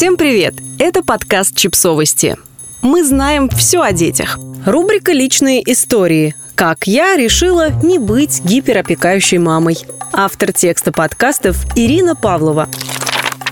Всем 0.00 0.16
привет! 0.16 0.54
Это 0.78 1.02
подкаст 1.02 1.54
«Чипсовости». 1.54 2.38
Мы 2.80 3.04
знаем 3.04 3.50
все 3.50 3.82
о 3.82 3.92
детях. 3.92 4.38
Рубрика 4.64 5.12
«Личные 5.12 5.60
истории». 5.70 6.34
Как 6.54 6.86
я 6.86 7.18
решила 7.18 7.68
не 7.82 7.98
быть 7.98 8.40
гиперопекающей 8.42 9.36
мамой. 9.36 9.76
Автор 10.14 10.54
текста 10.54 10.90
подкастов 10.90 11.66
Ирина 11.76 12.16
Павлова. 12.16 12.70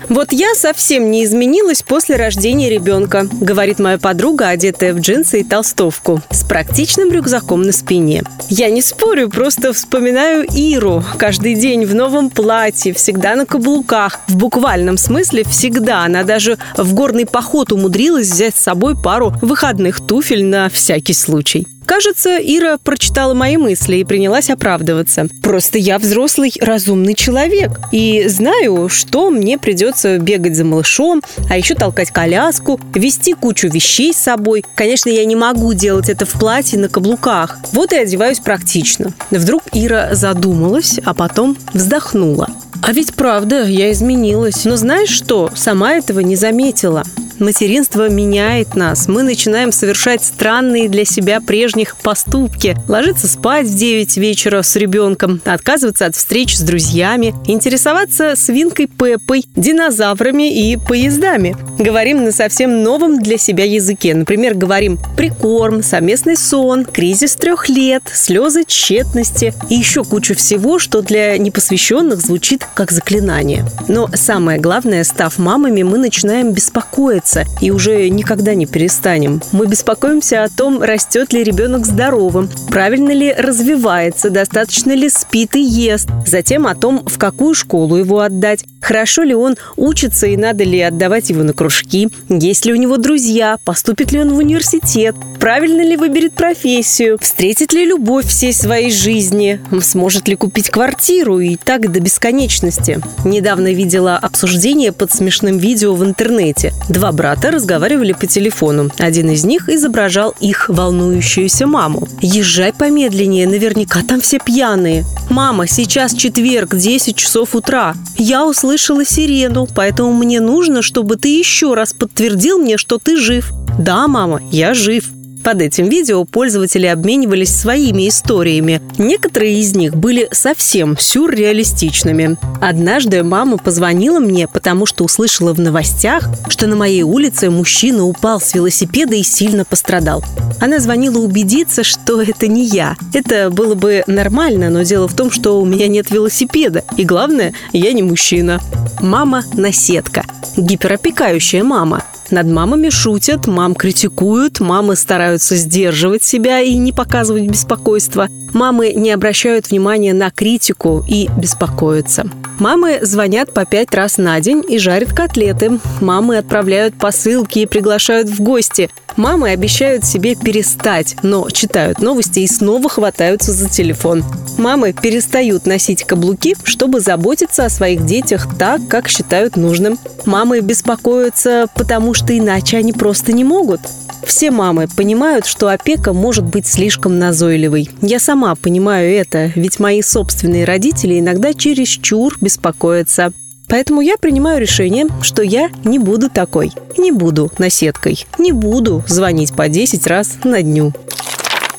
Вот 0.09 0.31
я 0.31 0.55
совсем 0.55 1.11
не 1.11 1.23
изменилась 1.23 1.83
после 1.83 2.15
рождения 2.15 2.69
ребенка, 2.69 3.27
говорит 3.31 3.77
моя 3.77 3.99
подруга, 3.99 4.49
одетая 4.49 4.93
в 4.93 4.99
джинсы 4.99 5.41
и 5.41 5.43
толстовку, 5.43 6.21
с 6.31 6.43
практичным 6.43 7.11
рюкзаком 7.11 7.61
на 7.61 7.71
спине. 7.71 8.23
Я 8.49 8.71
не 8.71 8.81
спорю, 8.81 9.29
просто 9.29 9.71
вспоминаю 9.71 10.47
Иру. 10.51 11.03
Каждый 11.19 11.53
день 11.53 11.85
в 11.85 11.93
новом 11.93 12.31
платье, 12.31 12.93
всегда 12.93 13.35
на 13.35 13.45
каблуках. 13.45 14.19
В 14.27 14.35
буквальном 14.35 14.97
смысле 14.97 15.43
всегда. 15.43 16.03
Она 16.03 16.23
даже 16.23 16.57
в 16.75 16.93
горный 16.95 17.27
поход 17.27 17.71
умудрилась 17.71 18.31
взять 18.31 18.55
с 18.55 18.61
собой 18.61 18.99
пару 18.99 19.33
выходных 19.43 19.99
туфель 20.05 20.43
на 20.43 20.69
всякий 20.69 21.13
случай. 21.13 21.67
Кажется, 21.89 22.37
Ира 22.37 22.77
прочитала 22.77 23.33
мои 23.33 23.57
мысли 23.57 23.95
и 23.97 24.03
принялась 24.03 24.51
оправдываться. 24.51 25.27
Просто 25.41 25.79
я 25.79 25.97
взрослый, 25.97 26.53
разумный 26.61 27.15
человек. 27.15 27.79
И 27.91 28.27
знаю, 28.27 28.89
что 28.89 29.31
мне 29.31 29.57
придется 29.57 30.19
бегать 30.19 30.55
за 30.55 30.65
малышом, 30.65 31.23
а 31.49 31.57
еще 31.57 31.73
толкать 31.73 32.11
коляску, 32.11 32.79
вести 32.93 33.33
кучу 33.33 33.69
вещей 33.69 34.13
с 34.13 34.17
собой. 34.17 34.63
Конечно, 34.75 35.09
я 35.09 35.25
не 35.25 35.35
могу 35.35 35.73
делать 35.73 36.09
это 36.09 36.27
в 36.27 36.33
платье 36.33 36.77
на 36.77 36.89
каблуках. 36.89 37.57
Вот 37.71 37.91
и 37.91 37.97
одеваюсь 37.97 38.39
практично. 38.39 39.11
Вдруг 39.31 39.63
Ира 39.73 40.09
задумалась, 40.11 40.99
а 41.03 41.15
потом 41.15 41.57
вздохнула. 41.73 42.49
А 42.83 42.91
ведь 42.91 43.15
правда, 43.15 43.63
я 43.63 43.91
изменилась. 43.91 44.63
Но 44.63 44.75
знаешь 44.75 45.09
что? 45.09 45.49
Сама 45.55 45.93
этого 45.93 46.19
не 46.19 46.35
заметила. 46.35 47.03
Материнство 47.39 48.09
меняет 48.09 48.75
нас. 48.75 49.07
Мы 49.07 49.23
начинаем 49.23 49.71
совершать 49.71 50.21
странные 50.21 50.89
для 50.89 51.05
себя 51.05 51.39
прежних 51.39 51.95
поступки. 51.95 52.75
Ложиться 52.89 53.29
спать 53.29 53.65
в 53.65 53.75
9 53.75 54.17
вечера 54.17 54.61
с 54.61 54.75
ребенком, 54.75 55.39
отказываться 55.45 56.05
от 56.05 56.17
встреч 56.17 56.57
с 56.57 56.61
друзьями, 56.61 57.33
интересоваться 57.47 58.35
свинкой 58.35 58.87
Пеппой, 58.87 59.45
динозаврами 59.55 60.53
и 60.53 60.75
поездами. 60.75 61.55
Говорим 61.77 62.25
на 62.25 62.33
совсем 62.33 62.83
новом 62.83 63.21
для 63.21 63.37
себя 63.37 63.63
языке. 63.63 64.13
Например, 64.13 64.53
говорим 64.53 64.99
прикорм, 65.15 65.81
совместный 65.81 66.35
сон, 66.35 66.83
кризис 66.83 67.35
трех 67.35 67.69
лет, 67.69 68.03
слезы 68.13 68.65
тщетности 68.65 69.53
и 69.69 69.75
еще 69.75 70.03
кучу 70.03 70.35
всего, 70.35 70.77
что 70.77 71.01
для 71.01 71.37
непосвященных 71.37 72.19
звучит 72.19 72.67
как 72.73 72.91
заклинание. 72.91 73.63
Но 73.87 74.09
самое 74.13 74.59
главное, 74.59 75.05
став 75.05 75.37
мамами, 75.37 75.83
мы 75.83 75.97
начинаем 75.97 76.51
беспокоиться 76.51 77.28
меняться 77.29 77.45
и 77.61 77.71
уже 77.71 78.09
никогда 78.09 78.53
не 78.53 78.65
перестанем. 78.65 79.41
Мы 79.51 79.67
беспокоимся 79.67 80.43
о 80.43 80.49
том, 80.49 80.81
растет 80.81 81.33
ли 81.33 81.43
ребенок 81.43 81.85
здоровым, 81.85 82.49
правильно 82.69 83.11
ли 83.11 83.33
развивается, 83.33 84.29
достаточно 84.29 84.91
ли 84.91 85.09
спит 85.09 85.55
и 85.55 85.61
ест, 85.61 86.09
затем 86.25 86.67
о 86.67 86.75
том, 86.75 87.05
в 87.05 87.17
какую 87.17 87.53
школу 87.53 87.95
его 87.95 88.19
отдать, 88.19 88.65
хорошо 88.89 89.21
ли 89.21 89.35
он 89.35 89.55
учится 89.77 90.25
и 90.25 90.35
надо 90.35 90.63
ли 90.63 90.81
отдавать 90.81 91.29
его 91.29 91.43
на 91.43 91.53
кружки, 91.53 92.09
есть 92.27 92.65
ли 92.65 92.73
у 92.73 92.75
него 92.75 92.97
друзья, 92.97 93.59
поступит 93.63 94.11
ли 94.11 94.19
он 94.19 94.33
в 94.33 94.37
университет, 94.37 95.15
правильно 95.39 95.83
ли 95.83 95.95
выберет 95.95 96.33
профессию, 96.33 97.19
встретит 97.21 97.71
ли 97.71 97.85
любовь 97.85 98.25
всей 98.25 98.51
своей 98.51 98.91
жизни, 98.91 99.61
сможет 99.79 100.27
ли 100.27 100.35
купить 100.35 100.71
квартиру 100.71 101.39
и 101.39 101.55
так 101.55 101.91
до 101.91 101.99
бесконечности. 101.99 102.99
Недавно 103.23 103.71
видела 103.73 104.17
обсуждение 104.17 104.91
под 104.91 105.13
смешным 105.13 105.59
видео 105.59 105.93
в 105.93 106.03
интернете. 106.03 106.73
Два 106.89 107.11
брата 107.11 107.51
разговаривали 107.51 108.13
по 108.13 108.25
телефону. 108.25 108.89
Один 108.97 109.29
из 109.29 109.45
них 109.45 109.69
изображал 109.69 110.33
их 110.39 110.67
волнующуюся 110.67 111.67
маму. 111.67 112.07
«Езжай 112.21 112.73
помедленнее, 112.73 113.47
наверняка 113.47 114.01
там 114.01 114.19
все 114.19 114.39
пьяные». 114.39 115.05
«Мама, 115.29 115.67
сейчас 115.67 116.13
четверг, 116.13 116.75
10 116.75 117.15
часов 117.15 117.55
утра. 117.55 117.93
Я 118.17 118.45
услышала 118.45 119.05
сирену, 119.05 119.67
поэтому 119.73 120.13
мне 120.13 120.39
нужно, 120.39 120.81
чтобы 120.81 121.17
ты 121.17 121.37
еще 121.37 121.75
раз 121.75 121.93
подтвердил 121.93 122.57
мне, 122.57 122.77
что 122.77 122.97
ты 122.97 123.15
жив». 123.17 123.51
«Да, 123.77 124.07
мама, 124.07 124.41
я 124.51 124.73
жив». 124.73 125.05
Под 125.43 125.61
этим 125.61 125.87
видео 125.87 126.25
пользователи 126.25 126.85
обменивались 126.85 127.55
своими 127.55 128.09
историями. 128.09 128.81
Некоторые 128.97 129.59
из 129.59 129.75
них 129.75 129.95
были 129.95 130.27
совсем 130.31 130.97
сюрреалистичными. 130.97 132.37
Однажды 132.61 133.23
мама 133.23 133.57
позвонила 133.57 134.19
мне, 134.19 134.47
потому 134.47 134.85
что 134.85 135.03
услышала 135.03 135.53
в 135.53 135.59
новостях, 135.59 136.29
что 136.49 136.67
на 136.67 136.75
моей 136.75 137.03
улице 137.03 137.49
мужчина 137.49 138.05
упал 138.05 138.41
с 138.41 138.53
велосипеда 138.53 139.15
и 139.15 139.23
сильно 139.23 139.65
пострадал. 139.65 140.23
Она 140.59 140.79
звонила 140.79 141.19
убедиться, 141.19 141.83
что 141.83 142.21
это 142.21 142.47
не 142.47 142.65
я. 142.65 142.95
Это 143.13 143.49
было 143.49 143.75
бы 143.75 144.03
нормально, 144.07 144.69
но 144.69 144.83
дело 144.83 145.07
в 145.07 145.15
том, 145.15 145.31
что 145.31 145.61
у 145.61 145.65
меня 145.65 145.87
нет 145.87 146.11
велосипеда. 146.11 146.83
И 146.97 147.05
главное, 147.05 147.53
я 147.71 147.93
не 147.93 148.03
мужчина. 148.03 148.59
Мама– 149.01 149.43
наседка. 149.53 150.25
Гиперопекающая 150.57 151.63
мама– 151.63 152.03
над 152.31 152.47
мамами 152.47 152.89
шутят, 152.89 153.47
мам 153.47 153.75
критикуют, 153.75 154.59
мамы 154.59 154.95
стараются 154.95 155.55
сдерживать 155.55 156.23
себя 156.23 156.61
и 156.61 156.75
не 156.75 156.91
показывать 156.91 157.47
беспокойство. 157.47 158.27
Мамы 158.53 158.93
не 158.93 159.11
обращают 159.11 159.69
внимания 159.69 160.13
на 160.13 160.31
критику 160.31 161.03
и 161.07 161.29
беспокоятся. 161.37 162.29
Мамы 162.59 162.99
звонят 163.01 163.53
по 163.53 163.65
пять 163.65 163.95
раз 163.95 164.17
на 164.17 164.39
день 164.41 164.63
и 164.67 164.77
жарят 164.79 165.13
котлеты. 165.13 165.79
Мамы 166.01 166.37
отправляют 166.37 166.95
посылки 166.95 167.59
и 167.59 167.65
приглашают 167.65 168.27
в 168.27 168.41
гости. 168.41 168.89
Мамы 169.15 169.49
обещают 169.49 170.05
себе 170.05 170.35
перестать, 170.35 171.15
но 171.23 171.49
читают 171.49 171.99
новости 171.99 172.39
и 172.39 172.47
снова 172.47 172.89
хватаются 172.89 173.53
за 173.53 173.69
телефон. 173.69 174.23
Мамы 174.57 174.93
перестают 174.93 175.65
носить 175.65 176.03
каблуки, 176.03 176.55
чтобы 176.63 176.99
заботиться 176.99 177.65
о 177.65 177.69
своих 177.69 178.05
детях 178.05 178.47
так, 178.57 178.87
как 178.89 179.07
считают 179.07 179.55
нужным. 179.55 179.97
Мамы 180.25 180.59
беспокоятся, 180.59 181.67
потому 181.75 182.13
что 182.13 182.37
иначе 182.37 182.77
они 182.77 182.91
просто 182.91 183.31
не 183.31 183.43
могут. 183.43 183.81
Все 184.29 184.51
мамы 184.51 184.87
понимают, 184.87 185.47
что 185.47 185.69
опека 185.69 186.13
может 186.13 186.45
быть 186.45 186.67
слишком 186.67 187.17
назойливой. 187.17 187.89
Я 188.03 188.19
сама 188.19 188.53
понимаю 188.53 189.11
это, 189.11 189.51
ведь 189.55 189.79
мои 189.79 190.03
собственные 190.03 190.65
родители 190.65 191.19
иногда 191.19 191.51
чересчур 191.51 192.37
беспокоятся. 192.39 193.33
Поэтому 193.67 194.01
я 194.01 194.17
принимаю 194.17 194.61
решение, 194.61 195.07
что 195.23 195.41
я 195.41 195.71
не 195.83 195.97
буду 195.97 196.29
такой. 196.29 196.71
Не 196.95 197.11
буду 197.11 197.51
наседкой. 197.57 198.23
Не 198.37 198.51
буду 198.51 199.03
звонить 199.07 199.55
по 199.55 199.67
10 199.67 200.05
раз 200.05 200.37
на 200.43 200.61
дню. 200.61 200.93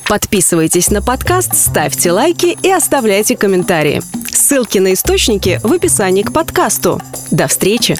Подписывайтесь 0.09 0.91
на 0.91 1.01
подкаст, 1.01 1.55
ставьте 1.55 2.11
лайки 2.11 2.57
и 2.61 2.69
оставляйте 2.69 3.37
комментарии. 3.37 4.01
Ссылки 4.29 4.77
на 4.77 4.91
источники 4.91 5.61
в 5.63 5.71
описании 5.71 6.23
к 6.23 6.33
подкасту. 6.33 7.01
До 7.31 7.47
встречи! 7.47 7.95